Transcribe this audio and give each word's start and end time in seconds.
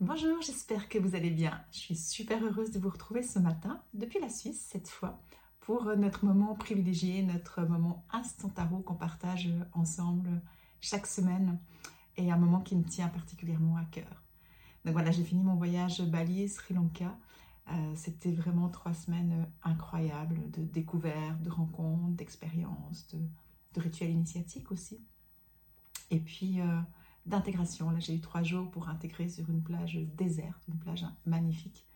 Bonjour, 0.00 0.40
j'espère 0.40 0.88
que 0.88 0.96
vous 0.96 1.14
allez 1.14 1.28
bien. 1.28 1.62
Je 1.72 1.76
suis 1.76 1.94
super 1.94 2.42
heureuse 2.42 2.70
de 2.70 2.78
vous 2.78 2.88
retrouver 2.88 3.22
ce 3.22 3.38
matin, 3.38 3.82
depuis 3.92 4.18
la 4.18 4.30
Suisse 4.30 4.66
cette 4.72 4.88
fois, 4.88 5.20
pour 5.60 5.94
notre 5.94 6.24
moment 6.24 6.54
privilégié, 6.54 7.22
notre 7.22 7.60
moment 7.64 8.02
instant 8.10 8.48
tarot 8.48 8.78
qu'on 8.78 8.94
partage 8.94 9.50
ensemble 9.74 10.40
chaque 10.80 11.06
semaine 11.06 11.60
et 12.16 12.32
un 12.32 12.38
moment 12.38 12.60
qui 12.60 12.76
me 12.76 12.82
tient 12.82 13.08
particulièrement 13.08 13.76
à 13.76 13.84
cœur. 13.84 14.22
Donc 14.86 14.94
voilà, 14.94 15.10
j'ai 15.10 15.22
fini 15.22 15.42
mon 15.42 15.56
voyage 15.56 16.00
Bali, 16.00 16.48
Sri 16.48 16.72
Lanka. 16.72 17.14
Euh, 17.68 17.92
c'était 17.94 18.32
vraiment 18.32 18.70
trois 18.70 18.94
semaines 18.94 19.46
incroyables 19.62 20.50
de 20.50 20.62
découvertes, 20.62 21.42
de 21.42 21.50
rencontres, 21.50 22.16
d'expériences, 22.16 23.06
de, 23.74 23.80
rituels 23.82 24.12
initiatiques 24.12 24.72
aussi. 24.72 24.98
Et 26.10 26.20
puis, 26.20 26.62
euh, 26.62 26.80
d'intégration. 27.26 27.90
Là, 27.90 28.00
j'ai 28.00 28.14
eu 28.14 28.20
trois 28.20 28.42
jours 28.42 28.70
pour 28.70 28.88
intégrer 28.88 29.28
sur 29.28 29.48
une 29.50 29.62
plage 29.62 29.98
déserte, 30.16 30.66
une 30.68 30.78
plage 30.78 31.04
magnifique. 31.26 31.86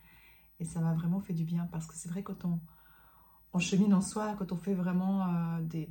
Et 0.60 0.64
ça 0.64 0.80
m'a 0.80 0.94
vraiment 0.94 1.20
fait 1.20 1.32
du 1.32 1.44
bien 1.44 1.66
parce 1.66 1.86
que 1.86 1.94
c'est 1.94 2.08
vrai, 2.08 2.22
quand 2.22 2.44
on, 2.44 2.60
chemine 3.58 3.94
en 3.94 4.00
soi, 4.00 4.34
quand 4.36 4.50
on 4.52 4.56
fait 4.56 4.74
vraiment 4.74 5.22
euh, 5.22 5.60
des, 5.62 5.88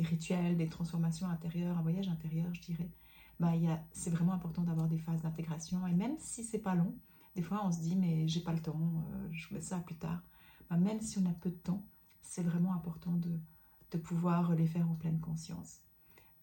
rituels, 0.00 0.56
des 0.56 0.68
transformations 0.68 1.28
intérieures, 1.28 1.78
un 1.78 1.82
voyage 1.82 2.08
intérieur, 2.08 2.52
je 2.52 2.60
dirais, 2.60 2.90
bah, 3.38 3.52
c'est 3.92 4.10
vraiment 4.10 4.32
important 4.32 4.62
d'avoir 4.62 4.88
des 4.88 4.98
phases 4.98 5.22
d'intégration. 5.22 5.86
Et 5.86 5.94
même 5.94 6.16
si 6.18 6.42
c'est 6.42 6.58
pas 6.58 6.74
long, 6.74 6.94
des 7.36 7.42
fois 7.42 7.62
on 7.64 7.70
se 7.70 7.80
dit, 7.80 7.94
mais 7.94 8.26
j'ai 8.26 8.40
pas 8.40 8.52
le 8.52 8.60
temps, 8.60 8.80
euh, 8.80 9.28
je 9.30 9.54
mets 9.54 9.60
ça 9.60 9.78
plus 9.78 9.96
tard. 9.96 10.22
Bah, 10.68 10.76
même 10.76 11.00
si 11.00 11.18
on 11.18 11.26
a 11.26 11.34
peu 11.34 11.50
de 11.50 11.56
temps, 11.56 11.84
c'est 12.20 12.42
vraiment 12.42 12.72
important 12.74 13.12
de 13.12 13.98
pouvoir 13.98 14.54
les 14.54 14.66
faire 14.66 14.90
en 14.90 14.94
pleine 14.94 15.20
conscience 15.20 15.80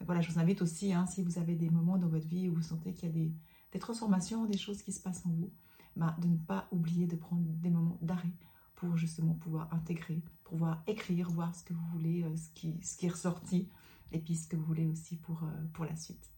voilà, 0.03 0.21
je 0.21 0.31
vous 0.31 0.39
invite 0.39 0.61
aussi, 0.61 0.93
hein, 0.93 1.05
si 1.05 1.23
vous 1.23 1.39
avez 1.39 1.55
des 1.55 1.69
moments 1.69 1.97
dans 1.97 2.07
votre 2.07 2.27
vie 2.27 2.49
où 2.49 2.55
vous 2.55 2.61
sentez 2.61 2.93
qu'il 2.93 3.09
y 3.09 3.11
a 3.11 3.15
des, 3.71 3.79
transformations, 3.79 4.45
des 4.45 4.57
choses 4.57 4.81
qui 4.81 4.91
se 4.91 5.01
passent 5.01 5.25
en 5.25 5.29
vous, 5.29 5.51
bah, 5.95 6.15
de 6.19 6.27
ne 6.27 6.37
pas 6.37 6.67
oublier 6.71 7.07
de 7.07 7.15
prendre 7.15 7.43
des 7.45 7.69
moments 7.69 7.97
d'arrêt 8.01 8.31
pour 8.75 8.95
justement 8.97 9.33
pouvoir 9.33 9.73
intégrer, 9.73 10.21
pouvoir 10.43 10.83
écrire, 10.87 11.29
voir 11.29 11.55
ce 11.55 11.63
que 11.63 11.73
vous 11.73 11.85
voulez, 11.91 12.23
euh, 12.23 12.35
ce, 12.35 12.49
qui, 12.53 12.79
ce 12.81 13.05
est 13.05 13.09
ressorti, 13.09 13.69
et 14.11 14.19
puis 14.19 14.35
ce 14.35 14.47
que 14.47 14.55
vous 14.55 14.65
voulez 14.65 14.85
aussi 14.85 15.17
pour, 15.17 15.43
euh, 15.43 15.85
la 15.85 15.95
suite. 15.95 16.29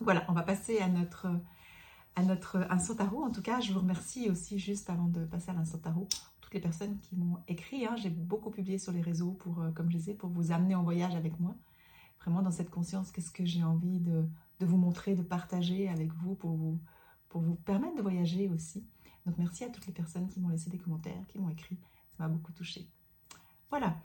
Voilà, 0.00 0.24
on 0.28 0.32
va 0.32 0.42
passer 0.42 0.78
à 0.78 0.88
notre, 0.88 1.26
à 2.16 2.74
instant 2.74 2.94
tarot. 2.94 3.22
En 3.22 3.30
tout 3.30 3.42
cas, 3.42 3.60
je 3.60 3.72
vous 3.72 3.80
remercie 3.80 4.28
aussi 4.30 4.58
juste 4.58 4.90
avant 4.90 5.08
de 5.08 5.24
passer 5.24 5.50
à 5.50 5.54
l'instant 5.54 5.78
tarot, 5.78 6.08
toutes 6.40 6.54
les 6.54 6.60
personnes 6.60 6.98
qui 7.00 7.16
m'ont 7.16 7.38
écrit. 7.48 7.86
Hein. 7.86 7.96
J'ai 7.96 8.10
beaucoup 8.10 8.50
publié 8.50 8.78
sur 8.78 8.92
les 8.92 9.02
réseaux 9.02 9.32
pour, 9.32 9.60
euh, 9.60 9.70
comme 9.72 9.90
je 9.90 9.96
disais, 9.96 10.14
pour 10.14 10.30
vous 10.30 10.52
amener 10.52 10.74
en 10.74 10.82
voyage 10.82 11.14
avec 11.14 11.38
moi 11.40 11.54
vraiment 12.24 12.42
dans 12.42 12.50
cette 12.50 12.70
conscience, 12.70 13.10
qu'est-ce 13.10 13.30
que 13.30 13.44
j'ai 13.44 13.62
envie 13.62 14.00
de, 14.00 14.26
vous 14.60 14.76
montrer, 14.76 15.14
de 15.14 15.22
partager 15.22 15.88
avec 15.88 16.12
vous 16.12 16.34
pour, 16.34 16.56
vous 16.56 16.80
pour 17.28 17.42
vous 17.42 17.54
permettre 17.54 17.96
de 17.96 18.02
voyager 18.02 18.48
aussi. 18.48 18.86
Donc 19.26 19.36
merci 19.38 19.64
à 19.64 19.68
toutes 19.68 19.86
les 19.86 19.92
personnes 19.92 20.28
qui 20.28 20.40
m'ont 20.40 20.48
laissé 20.48 20.70
des 20.70 20.78
commentaires, 20.78 21.26
qui 21.28 21.38
m'ont 21.38 21.48
écrit, 21.48 21.78
ça 22.16 22.24
m'a 22.24 22.28
beaucoup 22.28 22.52
touché. 22.52 22.88
Voilà, 23.68 23.96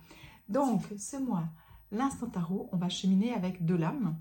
donc 0.50 0.84
ce 0.98 1.18
mois, 1.18 1.48
l'instant 1.92 2.28
tarot, 2.28 2.70
on 2.72 2.78
va 2.78 2.90
cheminer 2.90 3.34
avec 3.34 3.64
deux 3.66 3.78
lames. 3.78 4.18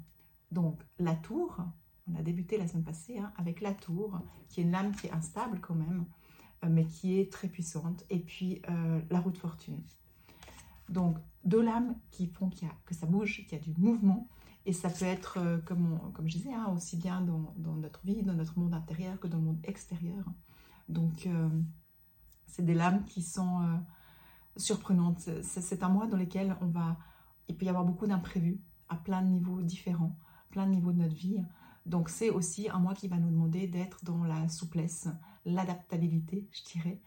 Donc 0.52 0.80
la 0.98 1.14
tour, 1.14 1.58
on 2.06 2.14
a 2.14 2.22
débuté 2.22 2.58
la 2.58 2.68
semaine 2.68 2.84
passée 2.84 3.18
hein, 3.18 3.32
avec 3.36 3.60
la 3.60 3.74
tour, 3.74 4.20
qui 4.48 4.60
est 4.60 4.64
une 4.64 4.72
lame 4.72 4.94
qui 4.94 5.08
est 5.08 5.12
instable 5.12 5.58
quand 5.60 5.74
même, 5.74 6.04
euh, 6.64 6.68
mais 6.70 6.84
qui 6.84 7.18
est 7.18 7.32
très 7.32 7.48
puissante. 7.48 8.04
Et 8.10 8.18
puis 8.18 8.62
euh, 8.68 9.00
la 9.10 9.20
roue 9.20 9.30
de 9.30 9.38
fortune. 9.38 9.80
Donc, 10.88 11.18
deux 11.48 11.62
lames 11.62 11.96
qui 12.10 12.26
font 12.26 12.48
qu'il 12.50 12.68
y 12.68 12.70
a, 12.70 12.74
que 12.84 12.94
ça 12.94 13.06
bouge, 13.06 13.44
qu'il 13.48 13.58
y 13.58 13.60
a 13.60 13.64
du 13.64 13.72
mouvement. 13.78 14.28
Et 14.66 14.72
ça 14.72 14.90
peut 14.90 15.06
être, 15.06 15.38
euh, 15.38 15.58
comme, 15.64 15.98
comme 16.12 16.28
je 16.28 16.36
disais, 16.36 16.52
hein, 16.52 16.72
aussi 16.76 16.96
bien 16.96 17.22
dans, 17.22 17.76
notre 17.76 18.04
vie, 18.04 18.22
dans 18.22 18.34
notre 18.34 18.58
monde 18.58 18.74
intérieur 18.74 19.18
que 19.18 19.26
dans 19.26 19.38
le 19.38 19.44
monde 19.44 19.60
extérieur. 19.64 20.24
Donc, 20.88 21.26
euh, 21.26 21.48
c'est 22.46 22.64
des 22.64 22.74
lames 22.74 23.04
qui 23.04 23.22
sont 23.22 23.62
euh, 23.62 23.76
surprenantes. 24.56 25.28
C'est 25.42 25.82
un 25.82 25.88
mois 25.88 26.06
dans 26.06 26.18
lequel 26.18 26.56
on 26.60 26.66
va, 26.66 26.98
il 27.48 27.56
peut 27.56 27.64
y 27.64 27.68
avoir 27.68 27.84
beaucoup 27.84 28.06
d'imprévus 28.06 28.60
à 28.88 28.96
plein 28.96 29.22
de 29.22 29.28
niveaux 29.28 29.62
différents, 29.62 30.18
plein 30.50 30.66
de 30.66 30.72
niveaux 30.72 30.92
de 30.92 30.98
notre 30.98 31.14
vie. 31.14 31.42
Donc, 31.86 32.10
c'est 32.10 32.28
aussi 32.28 32.68
un 32.68 32.78
mois 32.78 32.94
qui 32.94 33.08
va 33.08 33.16
nous 33.16 33.30
demander 33.30 33.68
d'être 33.68 34.04
dans 34.04 34.24
la 34.24 34.48
souplesse, 34.48 35.08
l'adaptabilité, 35.46 36.46
je 36.52 36.72
dirais, 36.72 37.00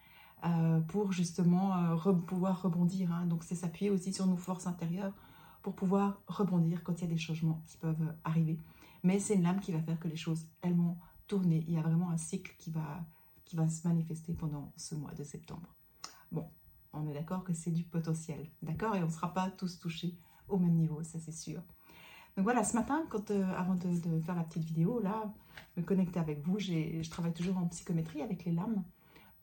pour 0.87 1.11
justement 1.11 1.75
euh, 1.75 2.13
pouvoir 2.13 2.61
rebondir. 2.61 3.11
Hein. 3.11 3.25
Donc 3.25 3.43
c'est 3.43 3.55
s'appuyer 3.55 3.91
aussi 3.91 4.13
sur 4.13 4.25
nos 4.25 4.37
forces 4.37 4.67
intérieures 4.67 5.13
pour 5.61 5.75
pouvoir 5.75 6.21
rebondir 6.27 6.83
quand 6.83 6.99
il 6.99 7.01
y 7.01 7.07
a 7.07 7.13
des 7.13 7.17
changements 7.17 7.61
qui 7.67 7.77
peuvent 7.77 8.01
euh, 8.01 8.13
arriver. 8.23 8.59
Mais 9.03 9.19
c'est 9.19 9.35
une 9.35 9.43
lame 9.43 9.59
qui 9.59 9.71
va 9.71 9.81
faire 9.81 9.99
que 9.99 10.07
les 10.07 10.15
choses, 10.15 10.47
elles 10.61 10.75
vont 10.75 10.97
tourner. 11.27 11.63
Il 11.67 11.73
y 11.73 11.77
a 11.77 11.81
vraiment 11.81 12.09
un 12.09 12.17
cycle 12.17 12.55
qui 12.57 12.71
va, 12.71 13.05
qui 13.45 13.55
va 13.55 13.69
se 13.69 13.87
manifester 13.87 14.33
pendant 14.33 14.71
ce 14.77 14.95
mois 14.95 15.13
de 15.13 15.23
septembre. 15.23 15.75
Bon, 16.31 16.47
on 16.93 17.07
est 17.07 17.13
d'accord 17.13 17.43
que 17.43 17.53
c'est 17.53 17.71
du 17.71 17.83
potentiel, 17.83 18.49
d'accord? 18.61 18.95
Et 18.95 19.03
on 19.03 19.07
ne 19.07 19.11
sera 19.11 19.33
pas 19.33 19.49
tous 19.49 19.79
touchés 19.79 20.17
au 20.47 20.57
même 20.57 20.73
niveau, 20.73 21.03
ça 21.03 21.19
c'est 21.19 21.31
sûr. 21.31 21.61
Donc 22.35 22.43
voilà, 22.43 22.63
ce 22.63 22.75
matin, 22.75 23.03
quand, 23.09 23.31
avant 23.31 23.75
de, 23.75 23.99
de, 23.99 24.21
faire 24.21 24.35
la 24.35 24.43
petite 24.43 24.63
vidéo, 24.63 24.99
là, 25.01 25.33
me 25.77 25.83
connecter 25.83 26.19
avec 26.19 26.39
vous, 26.41 26.59
je 26.59 27.09
travaille 27.09 27.33
toujours 27.33 27.57
en 27.57 27.67
psychométrie 27.67 28.21
avec 28.21 28.45
les 28.45 28.51
lames 28.51 28.83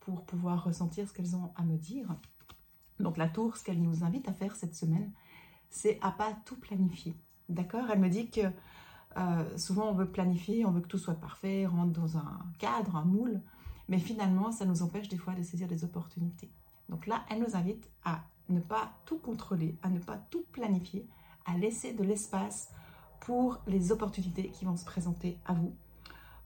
pour 0.08 0.24
pouvoir 0.24 0.64
ressentir 0.64 1.06
ce 1.06 1.12
qu'elles 1.12 1.36
ont 1.36 1.52
à 1.54 1.64
me 1.64 1.76
dire. 1.76 2.08
Donc 2.98 3.18
la 3.18 3.28
tour, 3.28 3.58
ce 3.58 3.62
qu'elle 3.62 3.82
nous 3.82 4.04
invite 4.04 4.26
à 4.26 4.32
faire 4.32 4.56
cette 4.56 4.74
semaine, 4.74 5.12
c'est 5.68 5.98
à 6.00 6.10
pas 6.10 6.32
tout 6.46 6.56
planifier. 6.56 7.14
D'accord? 7.50 7.84
Elle 7.92 7.98
me 7.98 8.08
dit 8.08 8.30
que 8.30 8.40
euh, 9.18 9.58
souvent 9.58 9.90
on 9.90 9.92
veut 9.92 10.10
planifier, 10.10 10.64
on 10.64 10.70
veut 10.70 10.80
que 10.80 10.88
tout 10.88 10.96
soit 10.96 11.20
parfait, 11.20 11.66
rentre 11.66 11.92
dans 11.92 12.16
un 12.16 12.40
cadre, 12.58 12.96
un 12.96 13.04
moule, 13.04 13.42
mais 13.88 13.98
finalement 13.98 14.50
ça 14.50 14.64
nous 14.64 14.80
empêche 14.80 15.10
des 15.10 15.18
fois 15.18 15.34
de 15.34 15.42
saisir 15.42 15.68
des 15.68 15.84
opportunités. 15.84 16.50
Donc 16.88 17.06
là, 17.06 17.26
elle 17.28 17.40
nous 17.40 17.54
invite 17.54 17.90
à 18.02 18.24
ne 18.48 18.60
pas 18.60 18.90
tout 19.04 19.18
contrôler, 19.18 19.76
à 19.82 19.90
ne 19.90 19.98
pas 19.98 20.16
tout 20.30 20.46
planifier, 20.52 21.06
à 21.44 21.58
laisser 21.58 21.92
de 21.92 22.02
l'espace 22.02 22.70
pour 23.20 23.60
les 23.66 23.92
opportunités 23.92 24.48
qui 24.48 24.64
vont 24.64 24.78
se 24.78 24.86
présenter 24.86 25.38
à 25.44 25.52
vous. 25.52 25.76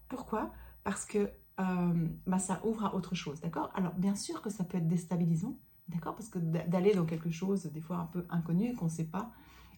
Pourquoi? 0.09 0.51
Parce 0.83 1.07
que 1.07 1.31
euh, 1.61 2.09
bah, 2.27 2.39
ça 2.39 2.61
ouvre 2.65 2.85
à 2.87 2.95
autre 2.95 3.15
chose, 3.15 3.41
d'accord? 3.41 3.71
Alors, 3.75 3.95
bien 3.95 4.15
sûr 4.15 4.41
que 4.41 4.51
ça 4.51 4.65
peut 4.65 4.79
être 4.79 4.89
déstabilisant, 4.89 5.59
d'accord? 5.89 6.15
Parce 6.15 6.29
que 6.29 6.39
d'aller 6.39 6.95
dans 6.95 7.05
quelque 7.05 7.31
chose, 7.31 7.67
des 7.67 7.81
fois 7.81 7.99
un 7.99 8.07
peu 8.07 8.27
inconnu, 8.31 8.75
qu'on 8.75 8.87
ne 8.87 8.91
sait 8.91 9.09
pas, 9.09 9.33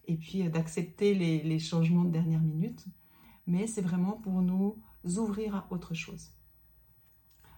et 0.07 0.17
puis 0.17 0.47
euh, 0.47 0.51
d'accepter 0.51 1.15
les, 1.15 1.59
changements 1.59 2.05
de 2.05 2.11
dernière 2.11 2.41
minute, 2.41 2.85
mais 3.47 3.67
c'est 3.67 3.83
vraiment 3.83 4.13
pour 4.13 4.41
nous 4.41 4.79
ouvrir 5.05 5.57
à 5.57 5.67
autre 5.71 5.95
chose. 5.95 6.31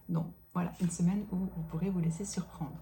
Donc, 0.09 0.33
voilà, 0.55 0.73
une 0.81 0.91
semaine 0.91 1.27
où 1.33 1.37
vous 1.37 1.63
pourrez 1.69 1.91
vous 1.91 2.01
laisser 2.01 2.25
surprendre. 2.25 2.79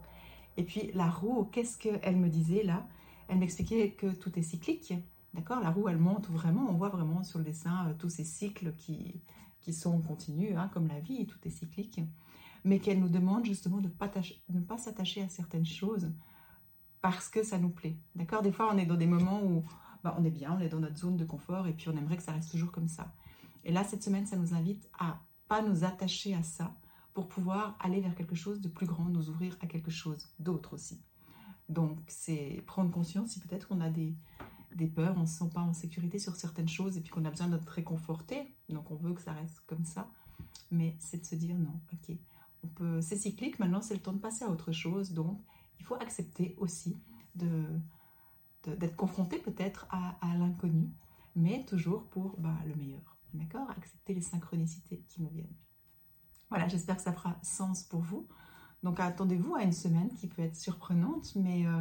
Et 0.56 0.62
puis, 0.62 0.92
la 0.94 1.10
roue, 1.10 1.44
qu'est-ce 1.44 1.78
qu'elle 1.78 2.16
me 2.16 2.28
disait 2.28 2.62
là? 2.62 2.86
Elle 3.26 3.38
m'expliquait 3.38 3.92
que 3.92 4.06
tout 4.06 4.38
est 4.38 4.42
cyclique, 4.42 4.94
d'accord? 5.32 5.60
La 5.60 5.70
roue, 5.70 5.88
elle 5.88 5.98
monte 5.98 6.28
vraiment, 6.30 6.68
on 6.70 6.74
voit 6.74 6.90
vraiment 6.90 7.24
sur 7.24 7.38
le 7.38 7.44
dessin 7.44 7.88
euh, 7.88 7.94
tous 7.98 8.10
ces 8.10 8.24
cycles 8.24 8.74
qui, 8.76 9.20
qui 9.64 9.72
sont 9.72 10.00
continus, 10.02 10.56
hein, 10.56 10.70
comme 10.72 10.86
la 10.86 11.00
vie, 11.00 11.26
tout 11.26 11.38
est 11.44 11.50
cyclique, 11.50 12.00
mais 12.64 12.78
qu'elle 12.78 13.00
nous 13.00 13.08
demande 13.08 13.46
justement 13.46 13.78
de 13.78 13.88
ne 14.48 14.60
pas 14.60 14.78
s'attacher 14.78 15.22
à 15.22 15.28
certaines 15.28 15.64
choses 15.66 16.12
parce 17.00 17.28
que 17.28 17.42
ça 17.42 17.58
nous 17.58 17.70
plaît. 17.70 17.96
D'accord? 18.14 18.42
Des 18.42 18.52
fois, 18.52 18.70
on 18.72 18.78
est 18.78 18.86
dans 18.86 18.96
des 18.96 19.06
moments 19.06 19.42
où 19.42 19.64
bah, 20.02 20.14
on 20.18 20.24
est 20.24 20.30
bien, 20.30 20.54
on 20.56 20.60
est 20.60 20.68
dans 20.68 20.80
notre 20.80 20.98
zone 20.98 21.16
de 21.16 21.24
confort 21.24 21.66
et 21.66 21.72
puis 21.72 21.88
on 21.88 21.96
aimerait 21.96 22.18
que 22.18 22.22
ça 22.22 22.32
reste 22.32 22.50
toujours 22.50 22.72
comme 22.72 22.88
ça. 22.88 23.12
Et 23.64 23.72
là, 23.72 23.84
cette 23.84 24.02
semaine, 24.02 24.26
ça 24.26 24.36
nous 24.36 24.54
invite 24.54 24.88
à 24.98 25.20
pas 25.48 25.62
nous 25.62 25.84
attacher 25.84 26.34
à 26.34 26.42
ça 26.42 26.74
pour 27.14 27.28
pouvoir 27.28 27.76
aller 27.80 28.00
vers 28.00 28.14
quelque 28.14 28.34
chose 28.34 28.60
de 28.60 28.68
plus 28.68 28.86
grand, 28.86 29.04
nous 29.04 29.30
ouvrir 29.30 29.56
à 29.62 29.66
quelque 29.66 29.90
chose 29.90 30.34
d'autre 30.38 30.74
aussi. 30.74 31.00
Donc, 31.70 31.98
c'est 32.06 32.62
prendre 32.66 32.90
conscience 32.90 33.30
si 33.30 33.40
peut-être 33.40 33.68
on 33.70 33.80
a 33.80 33.88
des, 33.88 34.14
des 34.74 34.86
peurs, 34.86 35.16
on 35.16 35.22
ne 35.22 35.26
se 35.26 35.38
sent 35.38 35.50
pas 35.52 35.60
en 35.60 35.72
sécurité 35.72 36.18
sur 36.18 36.36
certaines 36.36 36.68
choses 36.68 36.96
et 36.96 37.00
puis 37.00 37.10
qu'on 37.10 37.24
a 37.24 37.30
besoin 37.30 37.48
d'être 37.48 37.68
réconforté. 37.68 38.56
Donc 38.68 38.90
on 38.90 38.96
veut 38.96 39.14
que 39.14 39.22
ça 39.22 39.32
reste 39.32 39.60
comme 39.66 39.84
ça. 39.84 40.10
Mais 40.70 40.96
c'est 40.98 41.18
de 41.18 41.24
se 41.24 41.34
dire 41.34 41.56
non, 41.56 41.80
ok, 41.92 42.16
on 42.64 42.68
peut, 42.68 43.00
c'est 43.00 43.16
cyclique, 43.16 43.58
maintenant 43.58 43.80
c'est 43.80 43.94
le 43.94 44.00
temps 44.00 44.12
de 44.12 44.18
passer 44.18 44.44
à 44.44 44.50
autre 44.50 44.72
chose. 44.72 45.12
Donc 45.12 45.40
il 45.78 45.84
faut 45.84 45.94
accepter 45.94 46.54
aussi 46.58 46.96
de, 47.34 47.64
d'être 48.64 48.96
confronté 48.96 49.38
peut-être 49.38 49.86
à, 49.90 50.16
l'inconnu, 50.36 50.90
mais 51.36 51.64
toujours 51.66 52.04
pour 52.08 52.36
bah, 52.38 52.56
le 52.66 52.74
meilleur. 52.74 53.16
D'accord? 53.34 53.68
Accepter 53.70 54.14
les 54.14 54.22
synchronicités 54.22 55.04
qui 55.08 55.22
nous 55.22 55.30
viennent. 55.30 55.56
Voilà, 56.48 56.68
j'espère 56.68 56.96
que 56.96 57.02
ça 57.02 57.12
fera 57.12 57.36
sens 57.42 57.82
pour 57.82 58.00
vous. 58.00 58.28
Donc 58.82 59.00
attendez-vous 59.00 59.54
à 59.54 59.62
une 59.62 59.72
semaine 59.72 60.12
qui 60.14 60.28
peut 60.28 60.42
être 60.42 60.56
surprenante, 60.56 61.34
mais 61.36 61.66
euh, 61.66 61.80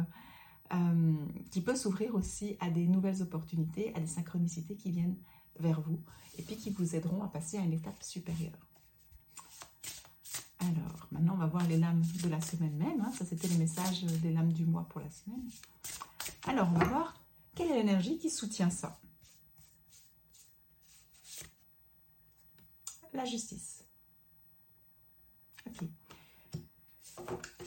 euh, 0.74 1.14
qui 1.50 1.60
peut 1.60 1.76
s'ouvrir 1.76 2.14
aussi 2.16 2.56
à 2.58 2.68
des 2.68 2.86
nouvelles 2.86 3.22
opportunités, 3.22 3.94
à 3.94 4.00
des 4.00 4.08
synchronicités 4.08 4.74
qui 4.74 4.90
viennent 4.90 5.16
vers 5.60 5.80
vous 5.80 6.00
et 6.36 6.42
puis 6.42 6.56
qui 6.56 6.70
vous 6.70 6.96
aideront 6.96 7.22
à 7.22 7.28
passer 7.28 7.58
à 7.58 7.60
une 7.60 7.74
étape 7.74 8.02
supérieure. 8.02 8.58
Alors, 10.58 11.06
maintenant, 11.12 11.34
on 11.34 11.38
va 11.38 11.46
voir 11.46 11.68
les 11.68 11.76
lames 11.76 12.02
de 12.22 12.28
la 12.28 12.40
semaine 12.40 12.74
même. 12.76 13.00
Hein. 13.00 13.12
Ça, 13.16 13.24
c'était 13.24 13.46
le 13.48 13.58
message 13.58 14.02
des 14.02 14.32
lames 14.32 14.52
du 14.52 14.64
mois 14.64 14.84
pour 14.88 15.00
la 15.00 15.10
semaine. 15.10 15.48
Alors, 16.48 16.68
on 16.74 16.78
va 16.78 16.84
voir 16.86 17.20
quelle 17.54 17.70
est 17.70 17.76
l'énergie 17.76 18.18
qui 18.18 18.30
soutient 18.30 18.70
ça. 18.70 18.98
La 23.12 23.24
justice. 23.26 23.84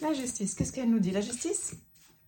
La 0.02 0.14
justice, 0.14 0.56
qu'est-ce 0.56 0.74
qu'elle 0.74 0.90
nous 0.90 1.00
dit? 1.00 1.12
La 1.12 1.22
justice, 1.22 1.76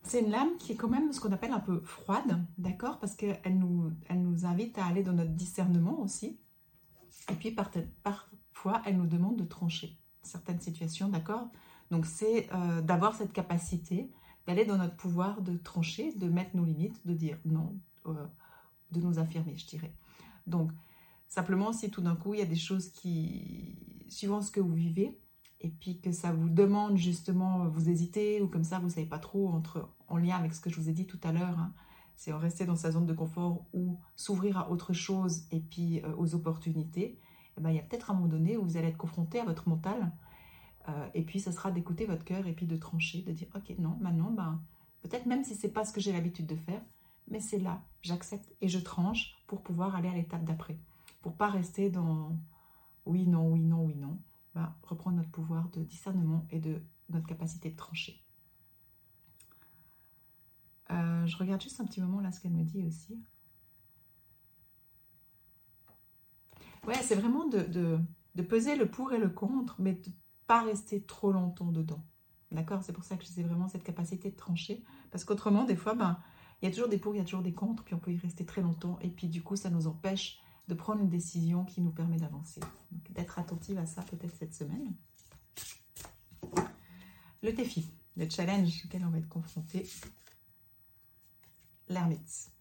c'est 0.10 0.22
une 0.22 0.32
lame 0.32 0.58
qui 0.58 0.74
est 0.74 0.76
quand 0.76 0.90
même 0.90 1.12
ce 1.14 1.20
qu'on 1.20 1.32
appelle 1.32 1.52
un 1.52 1.60
peu 1.60 1.82
froide, 1.82 2.44
d'accord 2.58 3.00
Parce 3.00 3.16
qu'elle 3.16 3.58
nous, 3.58 3.92
elle 4.08 4.22
nous 4.22 4.46
invite 4.46 4.78
à 4.78 4.86
aller 4.86 5.04
dans 5.04 5.14
notre 5.14 5.32
discernement 5.32 6.00
aussi. 6.02 6.40
Et 7.32 7.36
puis 7.36 7.52
parfois, 7.52 8.82
elle 8.86 8.98
nous 8.98 9.08
demande 9.08 9.38
de 9.38 9.44
trancher 9.44 9.98
certaines 10.24 10.60
situations, 10.60 11.10
d'accord 11.10 11.50
Donc 11.92 12.06
c'est 12.06 12.50
euh, 12.54 12.82
d'avoir 12.82 13.16
cette 13.16 13.34
capacité 13.34 14.12
d'aller 14.48 14.66
dans 14.66 14.78
notre 14.78 14.96
pouvoir 14.96 15.42
de 15.42 15.58
trancher, 15.58 16.14
de 16.14 16.28
mettre 16.28 16.56
nos 16.56 16.66
limites, 16.66 17.06
de 17.06 17.14
dire 17.14 17.38
non, 17.46 17.78
euh, 18.08 18.26
de 18.92 19.00
nous 19.00 19.20
affirmer, 19.20 19.56
je 19.58 19.68
dirais. 19.68 19.94
Donc 20.48 20.72
simplement, 21.28 21.72
si 21.72 21.92
tout 21.92 22.02
d'un 22.02 22.16
coup, 22.16 22.34
il 22.34 22.40
y 22.40 22.44
a 22.44 22.48
des 22.48 22.56
choses 22.56 22.90
qui, 22.90 23.78
suivant 24.10 24.42
ce 24.42 24.50
que 24.50 24.60
vous 24.60 24.74
vivez, 24.74 25.20
et 25.62 25.70
puis 25.70 26.00
que 26.00 26.12
ça 26.12 26.32
vous 26.32 26.50
demande 26.50 26.98
justement, 26.98 27.68
vous 27.68 27.90
hésitez, 27.90 28.42
ou 28.42 28.48
comme 28.48 28.64
ça, 28.64 28.80
vous 28.80 28.86
ne 28.86 28.92
savez 28.92 29.06
pas 29.06 29.20
trop, 29.20 29.50
entre, 29.50 29.90
en 30.08 30.18
lien 30.18 30.38
avec 30.38 30.54
ce 30.54 30.62
que 30.62 30.70
je 30.70 30.76
vous 30.80 30.90
ai 30.90 30.94
dit 30.94 31.06
tout 31.06 31.20
à 31.24 31.32
l'heure, 31.32 31.60
hein, 31.60 31.74
c'est 32.16 32.34
rester 32.34 32.66
dans 32.66 32.76
sa 32.76 32.92
zone 32.92 33.06
de 33.06 33.14
confort 33.14 33.66
ou 33.74 34.00
s'ouvrir 34.16 34.58
à 34.58 34.70
autre 34.70 34.94
chose 34.94 35.46
et 35.52 35.60
puis 35.60 36.02
euh, 36.02 36.16
aux 36.18 36.36
opportunités, 36.36 37.20
eh 37.58 37.62
ben, 37.62 37.70
il 37.72 37.76
y 37.76 37.80
a 37.80 37.84
peut-être 37.84 38.12
un 38.12 38.14
moment 38.14 38.28
donné 38.28 38.58
où 38.58 38.64
vous 38.64 38.78
allez 38.78 38.88
être 38.88 38.98
confronté 38.98 39.40
à 39.40 39.46
votre 39.46 39.68
mental, 39.68 40.12
euh, 40.88 41.10
et 41.14 41.24
puis 41.24 41.40
ça 41.40 41.52
sera 41.52 41.72
d'écouter 41.72 42.06
votre 42.06 42.24
cœur 42.24 42.48
et 42.48 42.54
puis 42.54 42.66
de 42.66 42.78
trancher, 42.78 43.22
de 43.22 43.32
dire, 43.32 43.48
ok, 43.56 43.78
non, 43.80 43.98
maintenant, 44.00 44.32
ben, 44.32 44.62
peut-être 45.02 45.26
même 45.26 45.44
si 45.44 45.56
c'est 45.56 45.72
pas 45.72 45.86
ce 45.86 45.92
que 45.92 46.02
j'ai 46.02 46.14
l'habitude 46.14 46.46
de 46.46 46.56
faire, 46.56 46.82
mais 47.30 47.40
c'est 47.40 47.60
là, 47.60 47.82
j'accepte 48.02 48.50
et 48.62 48.70
je 48.70 48.80
tranche 48.80 49.36
pour 49.48 49.62
pouvoir 49.62 49.96
aller 49.96 50.10
à 50.10 50.14
l'étape 50.14 50.44
d'après, 50.44 50.80
pour 51.22 51.36
pas 51.36 51.50
rester 51.50 51.90
dans 51.90 52.38
oui, 53.06 53.28
non, 53.28 53.52
oui, 53.52 53.62
non, 53.62 53.86
oui, 53.86 53.96
non, 53.96 54.20
reprendre 54.84 55.18
notre 55.18 55.32
pouvoir 55.32 55.70
de 55.70 55.84
discernement 55.84 56.46
et 56.50 56.60
de 56.60 56.82
notre 57.10 57.28
capacité 57.28 57.70
de 57.70 57.76
trancher. 57.76 58.24
Euh, 60.92 61.26
je 61.28 61.38
regarde 61.38 61.62
juste 61.62 61.80
un 61.82 61.86
petit 61.86 62.02
moment 62.02 62.20
là 62.20 62.32
ce 62.32 62.40
qu'elle 62.40 62.54
me 62.54 62.64
dit 62.64 62.84
aussi. 62.84 63.22
Ouais, 66.88 66.96
c'est 67.04 67.16
vraiment 67.16 67.46
de, 67.46 68.00
peser 68.48 68.76
le 68.76 68.90
pour 68.90 69.14
et 69.14 69.20
le 69.20 69.30
contre, 69.30 69.76
mais 69.80 69.94
de 69.94 70.12
pas 70.48 70.64
rester 70.64 71.04
trop 71.04 71.32
longtemps 71.32 71.72
dedans. 71.72 72.04
D'accord? 72.52 72.82
C'est 72.84 72.94
pour 72.94 73.04
ça 73.04 73.16
que 73.16 73.24
disais 73.24 73.44
vraiment 73.44 73.68
cette 73.68 73.84
capacité 73.84 74.32
de 74.32 74.36
trancher. 74.36 74.84
Parce 75.12 75.24
qu'autrement, 75.24 75.66
des 75.66 75.76
fois, 75.76 75.94
ben, 75.94 76.18
il 76.62 76.66
y 76.66 76.68
a 76.68 76.72
toujours 76.72 76.90
des 76.90 76.98
pour, 76.98 77.14
il 77.14 77.20
y 77.20 77.22
a 77.22 77.26
toujours 77.26 77.44
des 77.44 77.54
contre, 77.54 77.84
puis 77.84 77.94
on 77.94 78.00
peut 78.00 78.12
y 78.12 78.18
rester 78.18 78.46
très 78.46 78.62
longtemps. 78.62 78.98
Et 79.02 79.10
puis 79.10 79.28
du 79.28 79.44
coup, 79.44 79.56
ça 79.56 79.70
nous 79.70 79.88
empêche 79.88 80.40
de 80.70 80.76
prendre 80.76 81.02
une 81.02 81.10
décision 81.10 81.66
qui 81.66 81.82
nous 81.82 81.90
permet 81.90 82.18
d'avancer. 82.18 82.62
D'être 83.10 83.40
attentive 83.40 83.80
à 83.80 83.88
ça 83.88 84.04
peut-être 84.04 84.36
cette 84.38 84.54
semaine. 84.54 84.94
Le 87.42 87.52
défi, 87.52 87.90
le 88.16 88.30
challenge 88.30 88.84
auquel 88.86 89.04
on 89.04 89.10
va 89.10 89.18
être 89.18 89.28
confronté. 89.28 89.90
L'ermite. 91.90 92.52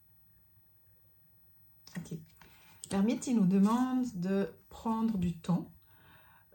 Ok. 1.99 2.19
L'ermite, 2.90 3.26
il 3.26 3.37
nous 3.37 3.46
demande 3.46 4.06
de 4.14 4.49
prendre 4.70 5.19
du 5.19 5.37
temps. 5.37 5.70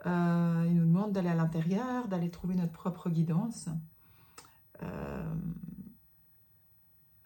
Euh, 0.07 0.65
il 0.67 0.75
nous 0.75 0.87
demande 0.87 1.11
d'aller 1.11 1.29
à 1.29 1.35
l'intérieur, 1.35 2.07
d'aller 2.07 2.31
trouver 2.31 2.55
notre 2.55 2.71
propre 2.71 3.11
guidance. 3.11 3.69
Euh, 4.81 5.35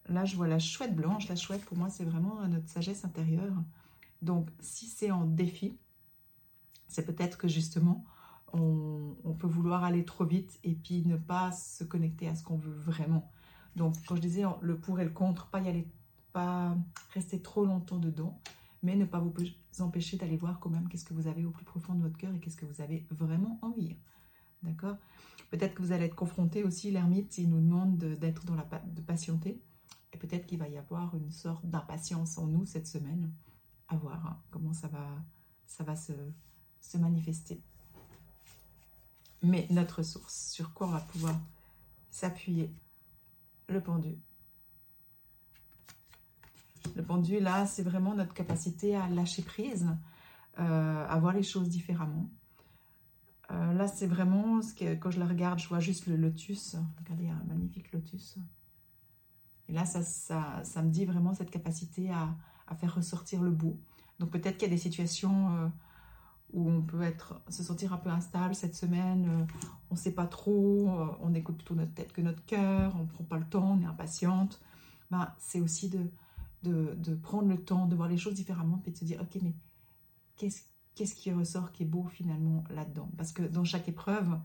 là, 0.09 0.25
je 0.25 0.35
vois 0.35 0.50
la 0.50 0.59
chouette 0.59 0.94
blanche. 0.94 1.30
La 1.30 1.38
chouette, 1.38 1.63
pour 1.63 1.77
moi, 1.77 1.89
c'est 1.89 2.03
vraiment 2.03 2.45
notre 2.45 2.68
sagesse 2.68 3.06
intérieure. 3.06 3.53
Donc, 4.21 4.49
si 4.59 4.87
c'est 4.87 5.11
en 5.11 5.25
défi, 5.25 5.77
c'est 6.87 7.05
peut-être 7.05 7.37
que 7.37 7.47
justement, 7.47 8.05
on, 8.53 9.35
peut 9.37 9.47
vouloir 9.47 9.83
aller 9.83 10.05
trop 10.05 10.25
vite 10.25 10.59
et 10.63 10.73
puis 10.73 11.05
ne 11.05 11.17
pas 11.17 11.51
se 11.51 11.83
connecter 11.83 12.27
à 12.27 12.35
ce 12.35 12.43
qu'on 12.43 12.57
veut 12.57 12.73
vraiment. 12.73 13.31
Donc, 13.75 13.95
quand 14.07 14.15
je 14.15 14.21
disais 14.21 14.43
le 14.61 14.77
pour 14.77 14.99
et 14.99 15.03
le 15.03 15.11
contre, 15.11 15.47
pas 15.47 15.59
y 15.59 15.69
aller, 15.69 15.87
pas 16.33 16.75
rester 17.13 17.41
trop 17.41 17.65
longtemps 17.65 17.99
dedans, 17.99 18.41
mais 18.81 18.95
ne 18.95 19.05
pas 19.05 19.19
vous 19.19 19.33
empêcher 19.79 20.17
d'aller 20.17 20.37
voir 20.37 20.59
quand 20.59 20.69
même 20.69 20.87
qu'est-ce 20.87 21.05
que 21.05 21.13
vous 21.13 21.27
avez 21.27 21.45
au 21.45 21.51
plus 21.51 21.65
profond 21.65 21.93
de 21.93 22.01
votre 22.01 22.17
cœur 22.17 22.33
et 22.33 22.39
qu'est-ce 22.39 22.57
que 22.57 22.65
vous 22.65 22.81
avez 22.81 23.05
vraiment 23.11 23.59
envie. 23.61 23.95
D'accord? 24.63 24.97
Peut-être 25.51 25.75
que 25.75 25.81
vous 25.81 25.91
allez 25.91 26.05
être 26.05 26.15
confronté 26.15 26.63
aussi, 26.63 26.89
l'ermite, 26.89 27.37
il 27.37 27.49
nous 27.49 27.61
demande 27.61 27.97
d'être 27.97 28.45
dans 28.45 28.55
la 28.55 28.65
de 28.85 29.01
patienter. 29.01 29.61
Et 30.13 30.17
peut-être 30.17 30.47
qu'il 30.47 30.57
va 30.57 30.67
y 30.67 30.77
avoir 30.77 31.15
une 31.15 31.31
sorte 31.31 31.65
d'impatience 31.65 32.37
en 32.37 32.47
nous 32.47 32.65
cette 32.65 32.87
semaine 32.87 33.31
à 33.89 33.95
voir 33.95 34.25
hein, 34.25 34.37
comment 34.51 34.73
ça 34.73 34.87
va, 34.87 35.07
ça 35.65 35.83
va 35.83 35.95
se, 35.95 36.13
se 36.81 36.97
manifester. 36.97 37.61
Mais 39.43 39.67
notre 39.69 40.03
source, 40.03 40.51
sur 40.51 40.73
quoi 40.73 40.87
on 40.87 40.91
va 40.91 41.01
pouvoir 41.01 41.35
s'appuyer? 42.09 42.73
Le 43.69 43.81
pendu. 43.81 44.17
Le 46.95 47.03
pendu, 47.03 47.39
là, 47.39 47.65
c'est 47.65 47.83
vraiment 47.83 48.15
notre 48.15 48.33
capacité 48.33 48.95
à 48.95 49.07
lâcher 49.09 49.41
prise, 49.43 49.87
euh, 50.59 51.05
à 51.07 51.19
voir 51.19 51.33
les 51.33 51.43
choses 51.43 51.69
différemment. 51.69 52.29
Euh, 53.51 53.73
là, 53.73 53.87
c'est 53.87 54.07
vraiment, 54.07 54.61
ce 54.61 54.73
que, 54.73 54.95
quand 54.95 55.11
je 55.11 55.19
la 55.19 55.27
regarde, 55.27 55.59
je 55.59 55.67
vois 55.67 55.79
juste 55.79 56.07
le 56.07 56.15
lotus. 56.15 56.75
Regardez, 56.99 57.29
un 57.29 57.43
magnifique 57.47 57.91
lotus. 57.91 58.37
Et 59.69 59.73
là, 59.73 59.85
ça, 59.85 60.01
ça, 60.01 60.63
ça 60.63 60.81
me 60.81 60.89
dit 60.89 61.05
vraiment 61.05 61.33
cette 61.33 61.51
capacité 61.51 62.09
à, 62.09 62.35
à 62.67 62.75
faire 62.75 62.95
ressortir 62.95 63.41
le 63.41 63.51
beau. 63.51 63.77
Donc 64.19 64.31
peut-être 64.31 64.57
qu'il 64.57 64.67
y 64.67 64.71
a 64.71 64.75
des 64.75 64.81
situations 64.81 65.55
euh, 65.55 65.67
où 66.53 66.69
on 66.69 66.81
peut 66.81 67.01
être, 67.01 67.41
se 67.49 67.63
sentir 67.63 67.93
un 67.93 67.97
peu 67.97 68.09
instable 68.09 68.55
cette 68.55 68.75
semaine, 68.75 69.27
euh, 69.29 69.45
on 69.89 69.95
ne 69.95 69.99
sait 69.99 70.13
pas 70.13 70.25
trop, 70.25 70.89
euh, 70.89 71.07
on 71.21 71.33
écoute 71.33 71.57
plutôt 71.57 71.75
notre 71.75 71.93
tête 71.93 72.13
que 72.13 72.21
notre 72.21 72.43
cœur, 72.45 72.95
on 72.95 73.03
ne 73.03 73.07
prend 73.07 73.23
pas 73.23 73.37
le 73.37 73.45
temps, 73.45 73.77
on 73.77 73.81
est 73.81 73.85
impatiente. 73.85 74.59
Ben, 75.11 75.33
c'est 75.39 75.61
aussi 75.61 75.89
de, 75.89 76.09
de, 76.63 77.15
prendre 77.15 77.47
le 77.47 77.63
temps, 77.63 77.87
de 77.87 77.95
voir 77.95 78.09
les 78.09 78.17
choses 78.17 78.33
différemment, 78.33 78.77
puis 78.79 78.91
de 78.91 78.97
se 78.97 79.05
dire, 79.05 79.21
ok, 79.21 79.41
mais 79.41 79.53
qu'est-ce 80.35 80.63
qu'est-ce 80.95 81.13
qui 81.13 81.31
ressort 81.31 81.71
qui 81.71 81.83
est 81.83 81.85
beau 81.85 82.07
finalement 82.07 82.63
là-dedans? 82.71 83.07
Parce 83.17 83.31
que 83.31 83.43
dans 83.43 83.63
chaque 83.63 83.87
épreuve, 83.87 84.39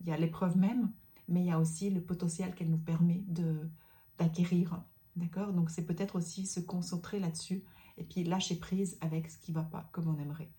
il 0.00 0.08
y 0.08 0.10
a 0.10 0.16
l'épreuve 0.16 0.56
même, 0.56 0.90
mais 1.28 1.40
il 1.40 1.46
y 1.46 1.50
a 1.50 1.60
aussi 1.60 1.90
le 1.90 2.00
potentiel 2.00 2.54
qu'elle 2.54 2.70
nous 2.70 2.78
permet 2.78 3.22
d'acquérir. 4.18 4.82
D'accord? 5.18 5.52
Donc 5.52 5.70
c'est 5.70 5.84
peut-être 5.84 6.16
aussi 6.16 6.46
se 6.46 6.60
concentrer 6.60 7.18
là-dessus 7.18 7.64
et 7.96 8.04
puis 8.04 8.22
lâcher 8.22 8.56
prise 8.56 8.96
avec 9.00 9.28
ce 9.28 9.38
qui 9.38 9.50
ne 9.50 9.56
va 9.56 9.64
pas 9.64 9.88
comme 9.92 10.06
on 10.06 10.18
aimerait. 10.20 10.50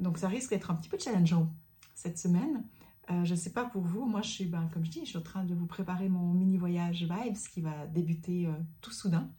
Donc 0.00 0.18
ça 0.18 0.28
risque 0.28 0.50
d'être 0.50 0.70
un 0.70 0.74
petit 0.74 0.88
peu 0.88 0.98
challengeant 0.98 1.52
cette 1.94 2.18
semaine. 2.18 2.64
Euh, 3.10 3.24
je 3.24 3.34
ne 3.34 3.38
sais 3.38 3.52
pas 3.52 3.64
pour 3.64 3.82
vous, 3.82 4.06
moi 4.06 4.22
je 4.22 4.28
suis, 4.28 4.44
ben, 4.44 4.68
comme 4.72 4.84
je 4.84 4.90
dis, 4.90 5.00
je 5.00 5.10
suis 5.10 5.18
en 5.18 5.22
train 5.22 5.44
de 5.44 5.54
vous 5.54 5.66
préparer 5.66 6.08
mon 6.08 6.34
mini 6.34 6.58
voyage 6.58 7.04
Vibes 7.04 7.36
qui 7.52 7.60
va 7.60 7.86
débuter 7.86 8.46
euh, 8.46 8.52
tout 8.80 8.90
soudain. 8.90 9.30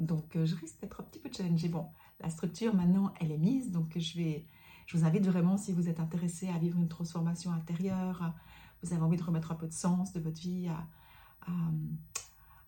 Donc 0.00 0.34
euh, 0.34 0.44
je 0.44 0.56
risque 0.56 0.80
d'être 0.80 1.00
un 1.00 1.04
petit 1.04 1.20
peu 1.20 1.30
challengée. 1.32 1.68
Bon, 1.68 1.86
la 2.20 2.28
structure 2.28 2.74
maintenant 2.74 3.14
elle 3.20 3.30
est 3.30 3.38
mise, 3.38 3.70
donc 3.70 3.96
je 3.96 4.42
vous 4.92 5.04
invite 5.04 5.26
vraiment 5.26 5.56
si 5.56 5.72
vous 5.72 5.88
êtes 5.88 6.00
intéressé 6.00 6.48
à 6.48 6.58
vivre 6.58 6.78
une 6.78 6.88
transformation 6.88 7.52
intérieure, 7.52 8.34
vous 8.82 8.92
avez 8.92 9.02
envie 9.02 9.16
de 9.16 9.22
remettre 9.22 9.52
un 9.52 9.56
peu 9.56 9.68
de 9.68 9.72
sens 9.72 10.12
de 10.12 10.18
votre 10.18 10.40
vie, 10.40 10.68
à 10.68 10.86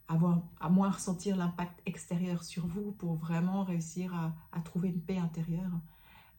à 0.09 0.69
moins 0.71 0.91
ressentir 0.91 1.37
l'impact 1.37 1.81
extérieur 1.85 2.43
sur 2.43 2.67
vous 2.67 2.93
pour 2.93 3.17
vraiment 3.17 3.65
réussir 3.65 4.15
à, 4.53 4.61
trouver 4.61 4.89
une 4.89 5.01
paix 5.01 5.19
intérieure, 5.19 5.71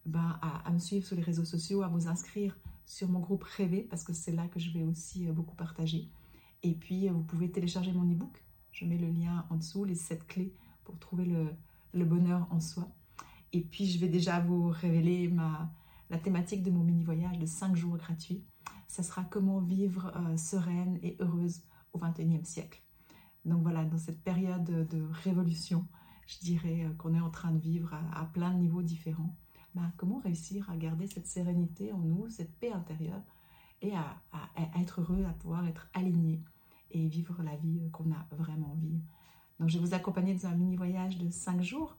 ben, 0.06 0.40
à, 0.42 0.70
me 0.72 0.80
suivre 0.80 1.06
sur 1.06 1.16
les 1.16 1.22
réseaux 1.22 1.46
sociaux, 1.46 1.84
à 1.84 1.88
vous 1.88 2.08
inscrire 2.08 2.58
sur 2.86 3.08
mon 3.10 3.20
groupe 3.20 3.44
Rêver, 3.44 3.84
parce 3.84 4.04
que 4.04 4.14
c'est 4.14 4.32
là 4.32 4.48
que 4.48 4.60
je 4.60 4.72
vais 4.72 4.84
aussi 4.84 5.28
euh, 5.28 5.32
beaucoup 5.32 5.56
partager. 5.56 6.10
Et 6.64 6.74
puis, 6.74 7.08
euh, 7.08 7.12
vous 7.12 7.22
pouvez 7.22 7.52
télécharger 7.52 7.92
mon 7.92 8.12
e-book. 8.12 8.44
Je 8.72 8.86
mets 8.86 8.98
le 8.98 9.12
lien 9.12 9.46
en 9.52 9.58
dessous, 9.58 9.86
les 9.86 9.96
7 9.96 10.26
clés 10.26 10.54
pour 10.84 10.98
trouver 10.98 11.26
le, 11.94 12.06
bonheur 12.06 12.48
en 12.50 12.60
soi. 12.60 12.90
Et 13.54 13.62
puis, 13.62 13.86
je 13.86 14.00
vais 14.00 14.08
déjà 14.08 14.40
vous 14.40 14.70
révéler 14.70 15.32
la 16.10 16.18
thématique 16.18 16.64
de 16.64 16.72
mon 16.72 16.84
mini-voyage 16.84 17.38
de 17.38 17.46
5 17.46 17.76
jours 17.76 17.98
gratuits. 17.98 18.44
Ça 18.88 19.04
sera 19.04 19.24
comment 19.24 19.60
vivre 19.60 20.12
euh, 20.16 20.36
sereine 20.38 20.98
et 21.04 21.16
heureuse 21.20 21.62
au 21.94 22.00
21e 22.00 22.44
siècle. 22.44 22.82
Donc 23.46 23.62
voilà, 23.64 23.86
dans 23.86 23.98
cette 23.98 24.22
période 24.22 24.64
de 24.64 25.08
révolution, 25.24 25.86
je 26.30 26.38
dirais 26.40 26.86
euh, 26.86 26.94
qu'on 26.94 27.14
est 27.14 27.20
en 27.20 27.32
train 27.32 27.52
de 27.52 27.60
vivre 27.60 27.94
à, 28.14 28.26
plein 28.26 28.52
de 28.52 28.60
niveaux 28.60 28.84
différents, 28.84 29.36
ben, 29.76 29.92
comment 29.98 30.20
réussir 30.20 30.70
à 30.70 30.78
garder 30.78 31.08
cette 31.08 31.28
sérénité 31.28 31.92
en 31.92 32.00
nous, 32.00 32.30
cette 32.30 32.54
paix 32.60 32.72
intérieure 32.72 33.22
et 33.82 33.94
à, 33.96 34.22
être 34.80 35.02
heureux, 35.02 35.26
à 35.26 35.34
pouvoir 35.34 35.66
être 35.66 35.90
aligné 35.94 36.42
et 36.92 37.08
vivre 37.08 37.42
la 37.44 37.56
vie 37.56 37.82
euh, 37.82 37.90
qu'on 37.90 38.12
a 38.12 38.28
vraiment 38.36 38.72
envie. 38.74 39.02
Donc 39.60 39.70
je 39.70 39.80
vais 39.80 39.86
vous 39.86 39.94
accompagner 39.94 40.36
dans 40.36 40.48
un 40.48 40.56
mini 40.56 40.76
voyage 40.76 41.18
de 41.18 41.30
5 41.30 41.62
jours 41.62 41.98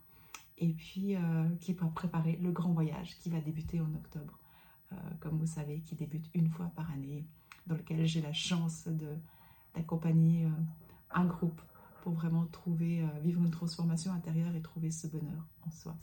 et 0.58 0.72
puis 0.72 1.16
euh, 1.16 1.48
qui 1.60 1.72
va 1.72 1.86
préparer 1.88 2.36
le 2.36 2.52
grand 2.52 2.72
voyage 2.72 3.18
qui 3.18 3.30
va 3.30 3.40
débuter 3.40 3.80
en 3.80 3.92
octobre, 3.94 4.38
comme 5.20 5.38
vous 5.38 5.46
savez, 5.46 5.80
qui 5.82 5.94
débute 5.94 6.28
une 6.34 6.48
fois 6.48 6.72
par 6.74 6.90
année, 6.90 7.24
dans 7.68 7.76
lequel 7.76 8.04
j'ai 8.06 8.20
la 8.20 8.32
chance 8.32 8.88
d'accompagner 9.72 10.48
un 11.12 11.24
groupe 11.24 11.60
pour 12.02 12.12
vraiment 12.12 12.46
trouver, 12.46 13.02
euh, 13.02 13.18
vivre 13.20 13.42
une 13.42 13.50
transformation 13.50 14.12
intérieure 14.12 14.54
et 14.54 14.62
trouver 14.62 14.90
ce 14.90 15.06
bonheur 15.06 15.46
en 15.66 15.70
soi. 15.70 15.96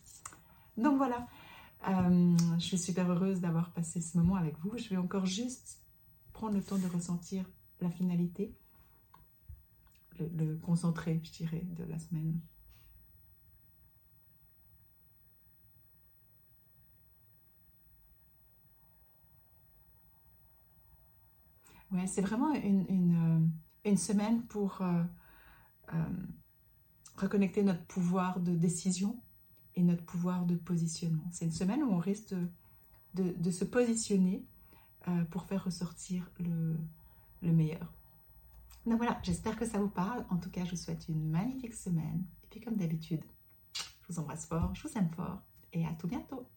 Donc 0.78 0.98
voilà, 0.98 1.28
euh, 1.88 2.38
je 2.58 2.64
suis 2.64 2.78
super 2.78 3.10
heureuse 3.10 3.42
d'avoir 3.42 3.72
passé 3.72 4.02
ce 4.02 4.18
moment 4.18 4.36
avec 4.36 4.58
vous. 4.60 4.78
Je 4.78 4.90
vais 4.90 4.98
encore 4.98 5.26
juste 5.26 5.82
prendre 6.34 6.56
le 6.56 6.64
temps 6.64 6.78
de 6.78 6.88
ressentir 6.88 7.50
la 7.82 7.90
finalité, 7.90 8.56
le, 10.20 10.56
concentré, 10.58 11.22
je 11.24 11.32
dirais, 11.32 11.66
de 11.78 11.84
la 11.84 12.00
semaine. 12.00 12.40
Ouais, 21.92 22.06
c'est 22.06 22.22
vraiment 22.22 22.54
une, 22.54 22.86
une, 22.90 23.52
euh, 23.94 23.96
semaine 23.98 24.44
pour 24.44 24.82
euh, 24.82 25.04
euh, 25.94 26.04
reconnecter 27.18 27.64
notre 27.64 27.84
pouvoir 27.86 28.40
de 28.40 28.54
décision 28.54 29.20
et 29.76 29.84
notre 29.84 30.04
pouvoir 30.04 30.46
de 30.46 30.56
positionnement. 30.56 31.26
C'est 31.32 31.46
une 31.46 31.52
semaine 31.52 31.84
où 31.84 31.92
on 31.92 32.00
risque 32.00 32.34
de, 33.14 33.52
se 33.52 33.66
positionner 33.66 34.46
pour 35.32 35.44
faire 35.46 35.64
ressortir 35.64 36.30
le 36.40 36.78
meilleur. 37.42 37.92
Donc 38.86 38.98
voilà, 38.98 39.20
j'espère 39.24 39.58
que 39.58 39.66
ça 39.66 39.80
vous 39.80 39.90
parle. 39.90 40.26
En 40.30 40.38
tout 40.38 40.50
cas, 40.50 40.64
je 40.66 40.72
vous 40.72 40.78
souhaite 40.78 41.08
une 41.10 41.30
magnifique 41.30 41.74
semaine. 41.74 42.24
Et 42.44 42.48
puis 42.50 42.62
comme 42.62 42.76
d'habitude, 42.76 43.22
je 43.74 44.14
vous 44.14 44.20
embrasse 44.20 44.46
fort, 44.46 44.74
je 44.74 44.88
vous 44.88 44.98
aime 44.98 45.10
fort 45.10 45.42
et 45.74 45.86
à 45.86 45.94
tout 45.94 46.08
bientôt. 46.08 46.48